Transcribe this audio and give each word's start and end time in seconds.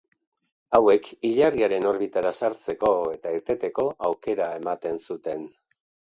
Hauek, 0.77 1.09
ilargiaren 1.29 1.83
orbitara 1.89 2.31
sartzeko 2.47 2.89
eta 3.17 3.33
irteteko 3.39 3.85
aukera 4.09 4.47
ematen 4.61 4.99
zuten. 5.09 5.45